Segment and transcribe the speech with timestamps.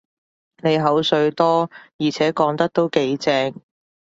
[0.63, 1.69] 你口水多，
[1.99, 3.53] 而且講得都幾正